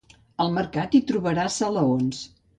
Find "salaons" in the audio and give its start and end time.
1.65-2.25